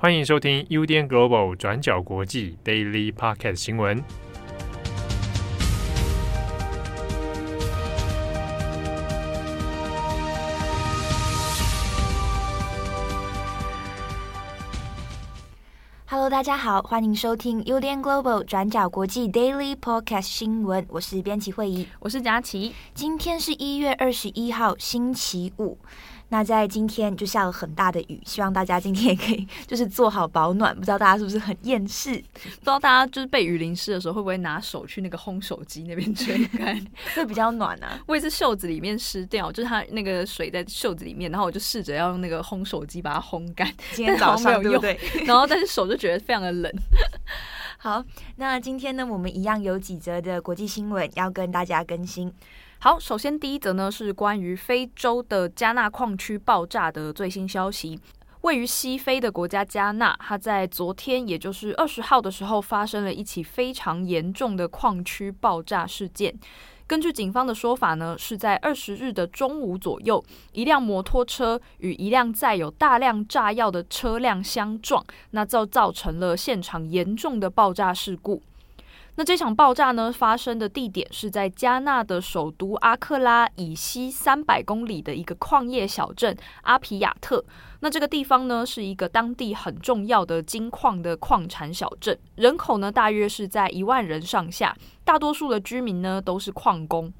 [0.00, 4.00] 欢迎收听 UDN Global 转角国际 Daily Podcast 新闻。
[16.06, 20.86] Hello，大家好，欢迎收听 UDN Global 转角国际 Daily Podcast 新闻。
[20.90, 22.72] 我是编辑慧仪，我是佳琪。
[22.94, 25.76] 今天是一月二十一号，星期五。
[26.30, 30.74] 那在今天就下了很大的雨，希望大家今天也可以就是做好保暖。
[30.74, 32.12] 不知道大家是不是很厌世？
[32.32, 36.78] 不知道大家就是被雨淋湿的时候，会不会拿手去那个烘手机那边吹干，
[37.16, 37.98] 会比较暖啊？
[38.06, 43.66] 我也是袖子里面湿掉，就是它那个水在袖子里面，然后我就试着要用那个烘手机把它烘干。
[43.94, 45.24] 今天早上没有用，对不对？
[45.24, 46.70] 然后但是手就觉得非常的冷。
[47.78, 48.04] 好，
[48.36, 52.30] 那今天呢，我们一样有几则的国际新闻要跟大家更新。
[52.80, 57.98] 好，首先第一则呢是关于非洲的加纳矿区爆炸的最新消息。
[58.42, 66.32] 位于西非的国家加纳，它在昨天，也就是二十号的时候，发生了一起非常严重的矿区爆炸事件。
[66.86, 78.40] 根据警方的说法呢，是在二十日的中午左右，一辆摩托车与一辆载有大量炸药的车辆相撞，那就造成了现场严重的爆炸事故。
[79.18, 87.44] 那这场爆炸呢，发生的地点是在加纳的首都阿克拉以西三百公里的一个矿业小镇阿皮亚特。
[87.80, 97.12] 那这个地方呢，是一个当地很重要的金矿的矿产小镇，人口呢大约是在一万人上下，大多数的居民呢都是矿工。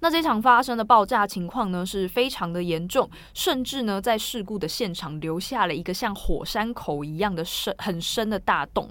[0.00, 8.88] 那这场发生的爆炸情况呢，是非常的严重，甚至呢在事故的现场留下了一个像火山口一样的深很深的大洞。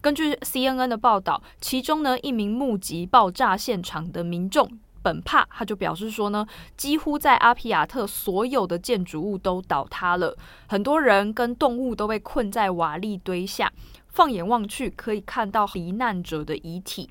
[0.00, 4.68] 根据 CNN 的报道，其中呢一名目击爆炸现场的民众
[5.00, 10.36] 本帕，他就表示说呢，几乎在阿皮亚特所有的建筑物都倒塌了，
[10.66, 13.72] 很多人跟动物都被困在瓦砾堆下，
[14.08, 17.10] 放眼望去可以看到罹难者的遗体。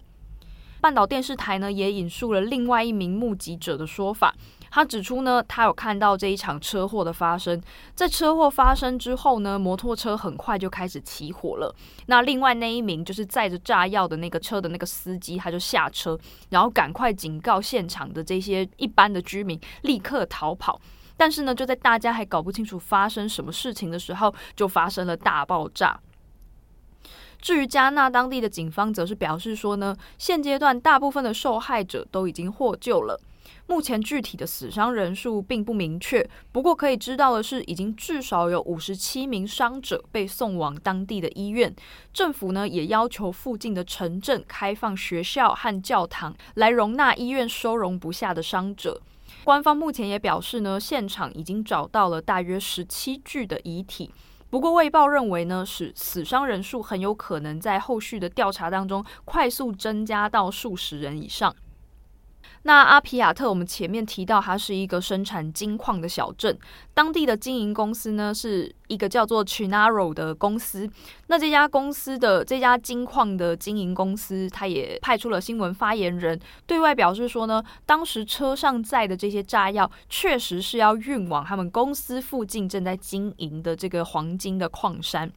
[0.82, 4.34] 半岛电视台呢也引述了另外一名目击者的说法。
[4.74, 7.62] 他指出呢，他有看到这一场车祸的发生，
[7.94, 11.75] 在车祸发生之后呢，摩托车很快就开始起火了。
[12.06, 16.18] 那另外那一名就是载着炸药的那个车的那个司机，他就下车，
[16.50, 20.80] 然后赶快警告现场的这些一般的居民立刻逃跑。
[21.18, 26.00] 但是呢，就在大家还搞不清楚发生什么事情的时候，就发生了大爆炸。
[27.41, 33.19] 至于加纳当地的警方，则是表示说呢，现阶段大部分的受害者都已经获救了。
[33.68, 41.74] 目前具体的死伤人数并不明确，不过可以知道的是，已经至少有五十七名伤者被送往当地的医院。
[42.13, 49.01] 政府呢也要求附近的城镇开放学校和教堂，来容纳医院收容不下的伤者。
[49.44, 54.12] 官方目前也表示呢，现场已经找到了大约十七具的遗体。
[54.51, 61.56] 不过卫报认为呢，是死伤人数很有可能在后续的调查当中快速增加到数十人以上。
[62.64, 66.56] 那阿皮亚特，我们前面提到，它是一个生产金矿的小镇，
[66.94, 70.88] 当地的经营公司呢是一个叫做 Chinaro 的公司。
[71.26, 85.32] 那这家公司的这家金矿的经营公司，它也派出了新闻发言人，对外表示说呢，当时车上载的这些炸药，确实是要运往他们公司附近正在经营的这个黄金的矿山。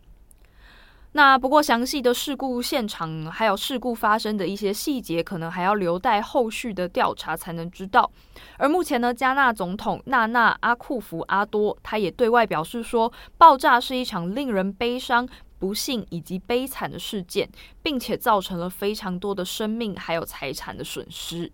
[1.17, 8.11] 那不过，详细的事故现场还有事故发生的一些细节，可能还要留待后续的调查才能知道。
[8.59, 15.29] 而目前呢，加纳总统纳纳阿库福阿多他也对外表示说，爆炸是一场令人悲伤、
[15.61, 17.49] 不幸以及悲惨的事件，
[17.81, 21.53] 并且造成了非常多的生命还有财产的损失。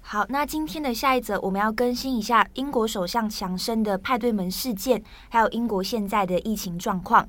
[0.00, 7.28] 好，那今天的下一则我们要更新一下英国首相强生的派对门事件，还有英国现在的疫情状况。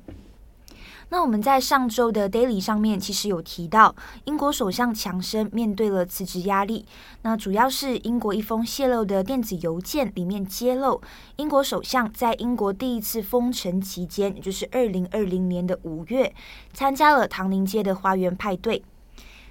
[1.12, 3.94] 那我们在上周的 Daily 上面其实有提到，
[4.24, 6.86] 英国首相强生面对了辞职压力。
[7.22, 11.02] 那主要是英国一封泄露的电子邮件里面揭露，
[11.34, 16.32] 英国首相在英国第一次封城期间，也就是二零二零年的五月，
[16.72, 18.82] 参加了唐宁街的花园派对。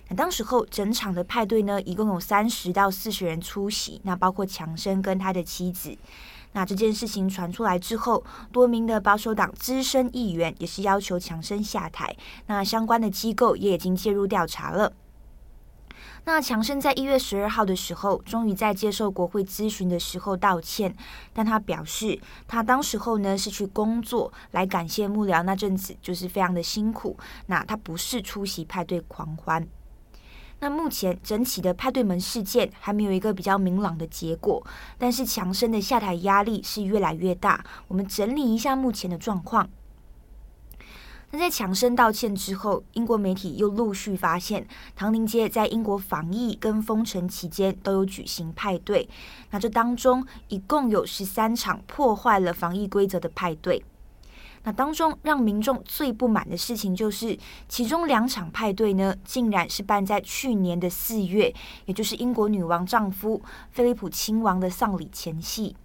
[0.07, 5.95] 那当时候整场的派对呢，一共有三十到四十人出席，那包括强生跟他的妻子。
[6.53, 12.15] 那这件事情传出来之后，多名的保守党资深议员也是要求强生下台。
[12.47, 14.91] 那相关的机构也已经介入调查了。
[16.25, 20.93] 那强生在一月十二号的时候，终于在接受国会咨询的时候道歉，
[21.33, 27.17] 但他表示，他当时候呢是去工作，来感谢幕僚那阵子就是非常的辛苦。
[27.45, 29.65] 那他不是出席派对狂欢。
[30.59, 34.61] 那目前整起的派对门事件还没有一个比较明朗的结果，
[34.97, 37.63] 但是强生的下台压力是越来越大。
[37.87, 39.69] 我们整理一下目前的状况。
[41.31, 49.07] 那在强生道歉之后，英国媒体又陆续发现，唐宁街在英国防疫跟封城期间都有举行派对。
[49.51, 53.83] 那这当中一共有十三场破坏了防疫规则的派对。
[54.63, 61.53] 那当中让民众最不满的事情就是，其中两场派对呢，竟然是办在去年的四月，
[61.85, 63.41] 也就是英国女王丈夫
[63.71, 65.75] 菲利普亲王的丧礼前夕。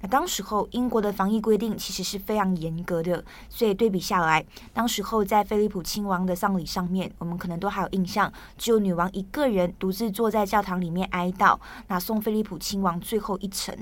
[0.00, 11.58] 那当时候英国的防疫规定其实是非常严格的，所以对比下来，当时候在菲利普亲王的丧礼上面，我们可能都还有印象，只有女王一个人独自坐在教堂里面哀悼，
[11.88, 13.76] 那送菲利普亲王最后一程。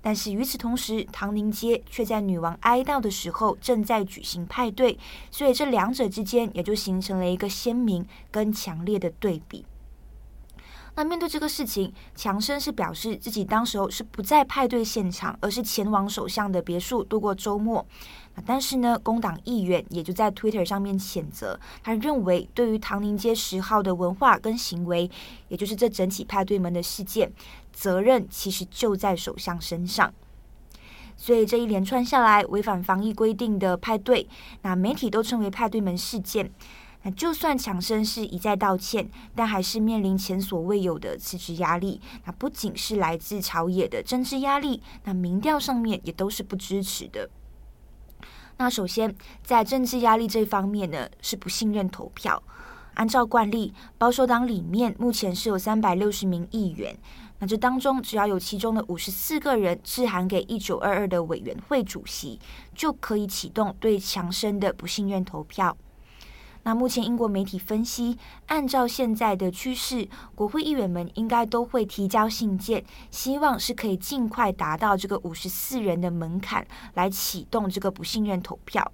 [0.00, 4.98] 但是与此同时，唐宁街却在女王哀悼的时候正在举行派对，
[5.30, 9.64] 所以这两者之间也就形成了一个鲜明跟强烈的对比。
[10.96, 17.84] 那面对这个事情，强生是表示自己当时候是不在派对现场，而是前往首相的别墅度过周末。
[18.46, 25.10] 但是呢，工党议员也就在 Twitter 上面谴责，他认为对于唐宁街十号的文化跟行为，
[25.48, 27.32] 也就是这整起派对门的事件，
[27.72, 30.12] 责任其实就在首相身上。
[31.16, 34.28] 所以这一连串下来，违反防疫规定的派对，
[34.62, 36.50] 那媒体都称为派对门事件。
[37.04, 42.00] 那就算强生是一再道歉，但还是面临前所未有的辞职压力。
[42.24, 47.28] 那不仅是来自朝野的政治压力，那民调上面也都是不支持的。
[48.56, 52.42] 那首先在政治压力这方面呢，是不信任投票。
[52.94, 56.96] 按照惯例，保守党里面目前是有三百六十名议员，
[57.40, 62.38] 那这当中只要有其中的五十四个人致函给一九二二的委员会主席，
[62.72, 65.76] 就可以启动对强生的不信任投票。
[66.64, 78.90] 那目前英国媒体分析，按照现在的趋势，国会议员们应该都会提交信件，希望是可以尽快达到这个五十四人的门槛，来启动这个不信任投票。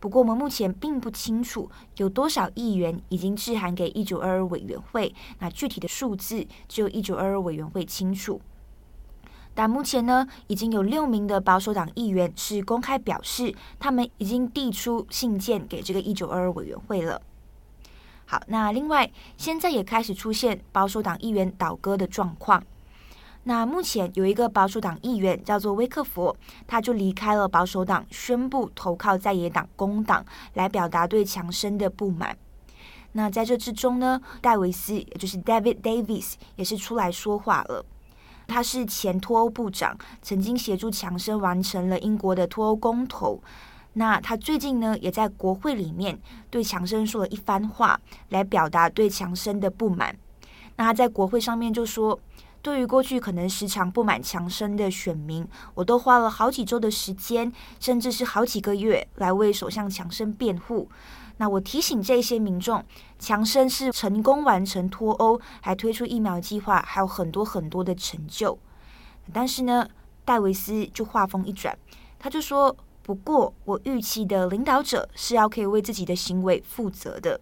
[0.00, 8.40] 不过我们目前并不清楚有多少议员已经致函给一九二二委员会，那具体的数字只有一九二二委员会清楚。
[9.58, 17.20] 但目前呢，已经有六名的保守党议员是公开表示，他们已经递出信件给这个一九二二委员会了。
[18.24, 22.62] 好，那另外现在也开始出现保守党议员倒戈的状况。
[23.42, 26.36] 那目前有一个保守党议员叫做威克佛，
[26.68, 32.38] 他就离开了保守党，宣布投靠在野党工党，来表达对强生的不满。
[33.10, 37.84] 那在这之中呢，戴维斯也就是 David Davis 也是出来说话了。
[38.48, 43.40] 他是前脱欧部长，曾经协助强生完成了英国的脱欧公投。
[43.92, 46.18] 那他最近呢，也在国会里面
[46.50, 48.00] 对强生说了一番话，
[48.30, 50.16] 来表达对强生的不满。
[50.76, 52.18] 那他在国会上面就说
[52.62, 60.88] ：“对于过去可能时常不满强生的选民，我都花了好几周的时间，甚至是好几个月，来为首相强生辩护。”
[61.38, 62.84] 那我提醒这些民众，
[63.18, 68.58] 强生是成功完成脱欧，还推出疫苗计划，还有很多很多的成就。
[69.32, 69.88] 但是呢，
[70.24, 71.76] 戴维斯就话锋一转，
[72.18, 77.40] 他就说：“不过我预期的领导者是要可以为自己的行为负责的。”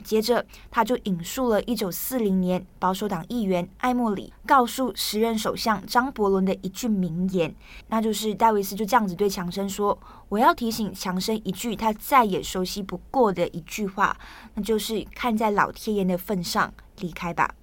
[0.00, 7.54] 接着，他就引述了一九四零年保守党议员艾默里告诉时任首相张伯伦的一句名言，
[7.88, 9.98] 那就是戴维斯就这样子对强生说
[10.28, 14.16] ：“我要提醒强生一句他再也熟悉不过的一句话，
[14.54, 17.54] 那就是看在老天爷的份上，离开吧。”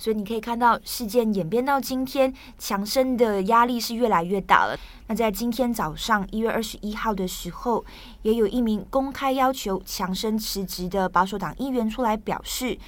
[0.00, 4.74] 所以你可以看到，事件演变到今天，强生的压力是越来越大了。
[5.08, 7.84] 那在今天早上一月二十一号的时候，
[8.22, 12.78] 也有一名公开要求强生辞职的保守党议员出来表示，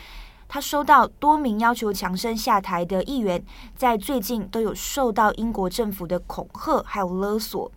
[0.49, 3.45] 他收到多名要求强生下台的议员，
[3.77, 7.71] 在最近都有受到英国政府的恐吓还有勒索。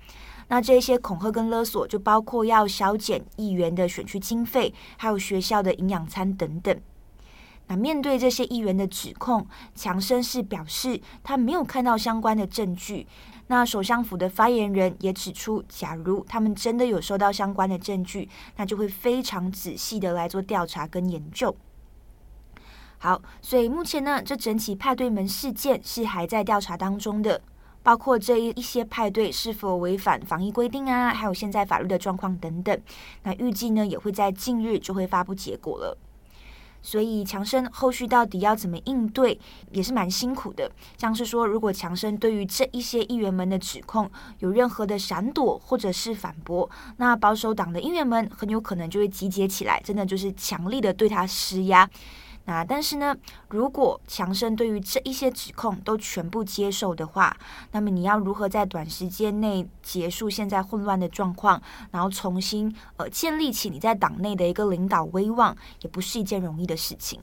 [0.48, 6.80] 那这些恐吓跟勒索就包括要削减议员的选区经费，还有学校的营养餐等等。
[7.67, 13.07] 那面对这些议员的指控，强生是表示他没有看到相关的证据。
[13.48, 21.55] 那首相府的发言人也指出，假如他们真的有收到相关的证据，那就会非常仔细的来做调查跟研究。
[22.98, 27.39] 好，所以目前呢，这整起派对门事件是还在调查当中的，
[27.84, 32.81] 包括这一一些派对是否违反防疫规定啊，还有现在法律的状况等等。
[33.24, 35.98] 那预计呢，也会在近日就会发布结果了。
[36.86, 39.38] 所以强生后续到底要怎么应对，
[39.72, 40.72] 也是蛮辛苦的。
[40.98, 44.08] 像是说，如果强生对于这一些议员们的指控
[44.39, 51.89] 有任何的闪躲或者是反驳，那保守党的议员们很有可能就会集结起来，真的就是强力的对他施压。
[52.46, 53.16] 那但是呢，
[53.50, 57.36] 如果强生对于这一些指控都全部接受的话，
[57.72, 61.62] 那么你要如何在短时间内结束现在混乱的状况，
[61.92, 67.20] 然后重新呃建立起你在党内的一个领导威望，也不是一件容易的事情。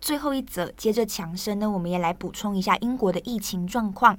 [0.00, 4.18] 最后一则，接着强生呢，我们也来补充一下英国的疫情状况。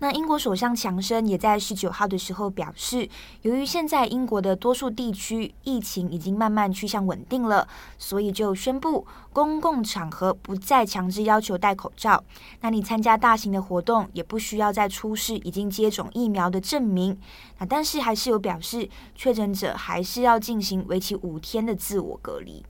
[0.00, 3.08] 那英国首相强生也在十九号的时候表示，
[3.42, 7.66] 由于现在英国的多数地区疫情已经慢慢趋向稳定了，
[7.98, 12.22] 所以就宣布公共场合不再强制要求戴口罩。
[12.60, 17.18] 那你参加大型的活动也不需要再出示已经接种疫苗的证明。
[17.58, 22.64] 那但是还是有表示，确诊者还是要进行为期五天的自我隔离。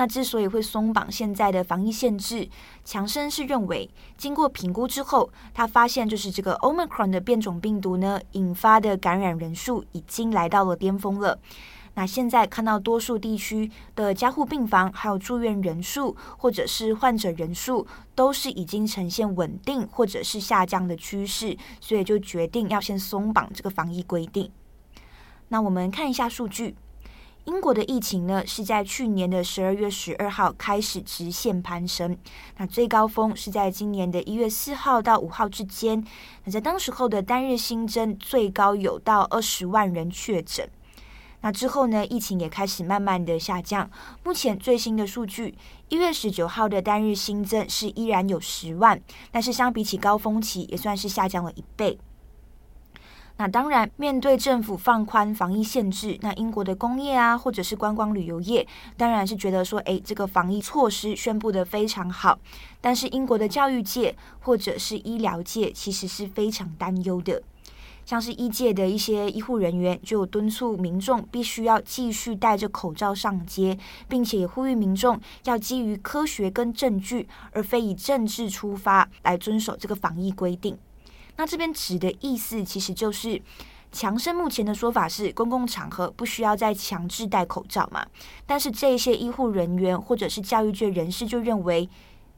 [0.00, 2.48] 那之所以会松绑现在的防疫限制，
[2.86, 11.38] 强生是认为，经过评估之后，他发现就是这个 Omicron 的变种病毒呢，引发的感染人数已经来到了巅峰了。
[11.92, 24.50] 那现在看到多数地区的加护病房还有住院人数，或者是患者人数，都是已经呈现稳定或者是下降的趋势，所以就决定要先松绑这个防疫规定。
[25.48, 26.74] 那我们看一下数据。
[27.44, 32.16] 英国的疫情呢，是在去年的十二月十二号开始直线攀升，
[32.58, 36.04] 那最高峰是在今年的一月四号到五号之间。
[36.44, 40.68] 那在当时候的单日新增最高有到二十万人确诊。
[41.40, 43.90] 那之后呢，疫情也开始慢慢的下降。
[44.22, 45.54] 目前最新的数据，
[45.88, 51.98] 一月十九号的单日新增是依然有十万，但是相比起高峰期，也算是下降了一倍。
[53.40, 58.68] 那当然，面对政府放宽防疫限制，那英国的工业啊，或者是观光旅游业，
[58.98, 62.38] 当然是觉得说，诶，这个防疫措施宣布得非常好。
[62.82, 67.42] 但是英国的教育界或者是医疗界，其实是非常担忧的。
[68.04, 80.76] 像是医界的一些医护人员，就敦促民众必须要继续戴着口罩上街，并且呼吁民众要基于科学跟证据，而非以政治出发来遵守这个防疫规定。
[81.40, 83.40] 那这边指的意思，其实就是
[83.90, 88.06] 强生目前的说法是，公共场合不需要再强制戴口罩嘛。
[88.44, 91.88] 但是这些医护人员或者是教育界人士就认为，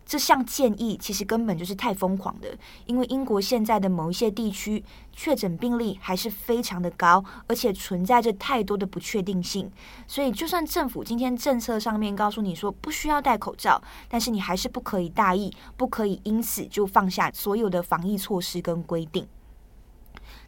[0.04, 2.48] 这项建议其实根本就是太疯狂的，
[2.86, 4.82] 因为英国现在的某一些地区
[5.12, 9.70] 确诊病例还是非常的高，而且存在着太多的不确定性。
[10.06, 19.26] 所以，就算政府今天政策上面告诉你说不需要戴口罩，但是你还是不可以大意，不可以因此就放下所有的防疫措施跟规定。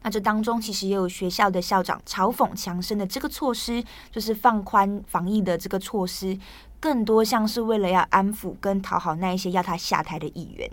[0.03, 6.39] 那这当中其实也有学校的校长嘲讽强生的这个措施，就是放宽防疫的这个措施。
[6.85, 10.71] 更多像是为了要安抚跟讨好那一些要他下台的议员。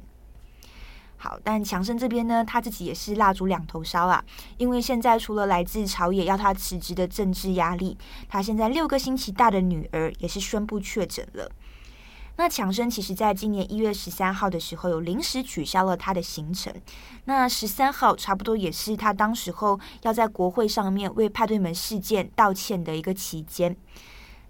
[1.15, 4.21] 好，但强生这边呢，他自己也是蜡烛两头烧啊，
[4.57, 11.49] 因为现在除了来自朝野要他辞职的政治压力，他现在六个星期大的女儿也是宣布确诊了。
[12.35, 16.73] 那强生其实在今年一月十三号的时候，有临时取消了他的行程。
[17.23, 23.73] 那十三号差不多也是他当时候要在国会上面为派对门事件道歉的一个期间。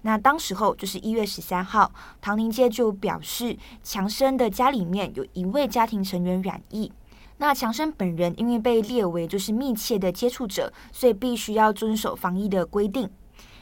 [0.03, 6.91] 那当时候就是一月十三号，唐宁街就表示，强生的家里面有一位家庭成员染疫。
[7.37, 13.09] 那强生本人因为被列为就是密切的接触者，所以必须要遵守防疫的规定。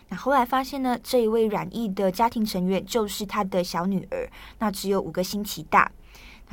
[0.10, 5.92] 那后来发现呢，这一位染疫的家庭成员就是他的小女儿，那只有五个星期大。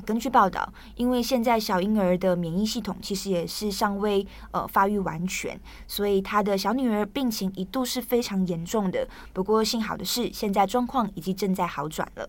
[0.04, 9.08] 根据报道，因为现在小婴儿的免疫系统其实也是尚未呃发育完全，所以他的小女儿病情一度是非常严重的。
[9.32, 12.28] 不过幸好的是，现在状况已经正在好转了。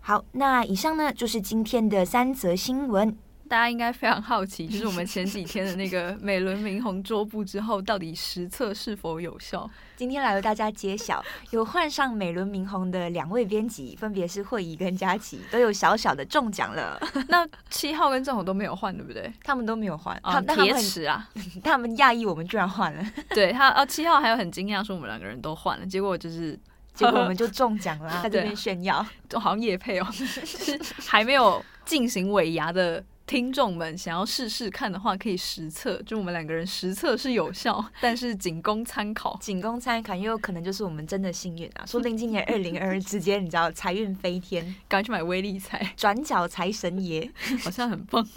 [0.00, 3.16] 好，那以上呢就是今天的三则新闻。
[3.50, 9.68] 大家应该非常好奇，就是我们前几天的那个美轮明宏桌布之后，到底实测是否有效？
[9.98, 16.96] 今天来为大家揭晓，有换上美轮明宏的两位编辑，分别是慧仪跟佳琪，都有小小的中奖了。
[17.26, 19.32] 那七号跟正红都没有换，对不对？
[19.42, 21.28] 他们都没有换，啊，铁齿啊！
[21.64, 23.04] 他们讶异我们居然换了。
[23.30, 26.56] 对他，哦，七号还有很惊讶说我们两个人都换了，结果就是，
[26.94, 33.02] 结果我们就中奖了，在这边炫耀，就好像叶配哦，就是还没有进行尾牙的。
[33.30, 36.02] 听众们想要试试看的话，可以实测。
[36.02, 39.38] 就我们两个人实测是有效， 但是仅供参考。
[39.40, 41.86] 仅供参考，也有可能就是我们真的幸运啊！
[41.86, 47.30] 说不定今年二零二二之间，你知道财运飞天，赶快去买威力财， 转角财神爷，
[47.62, 48.28] 好像很棒。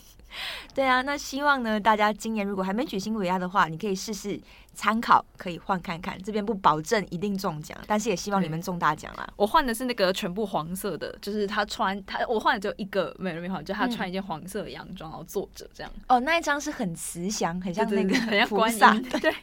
[0.75, 4.39] 对啊，那希望呢，大家今年如果还没举行尾牙的话，你可以试试
[4.73, 6.21] 参考，可以换看看。
[6.23, 9.27] 这边不保证一定中奖，但是也希望你们中大奖啦。
[9.35, 15.91] 我换的是那个全部黄色的，就是他穿他，我换的只有一个美轮明宏，就他穿一件黄色的洋装，然后坐着这样。
[16.07, 19.03] 哦，那一张是很慈祥，很像那个很像观音。
[19.21, 19.33] 对，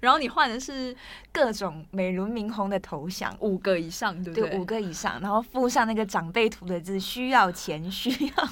[0.00, 0.94] 然后你换的是
[1.32, 4.50] 各种美轮明宏的头像，五个以上，对不对？
[4.50, 8.48] 对，五个以上，然后附上那个长辈图的字，需要钱，需要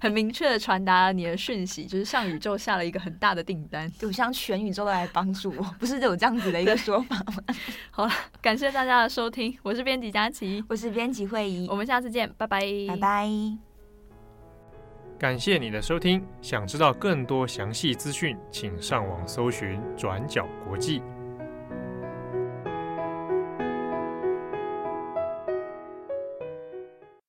[0.00, 7.54] 很明确的传达你的讯息，就是向宇宙下了一个很大的订单，就像全宇宙都来帮助我， 不是有这样子的一个说法吗？
[7.90, 13.28] 好了，感谢大家的收听，我是编辑佳琪，我是编辑慧仪，我们下次见，拜拜，拜拜。
[15.18, 21.00] 感谢你的收听，想知道更多详细资讯，请上网搜寻转角国际。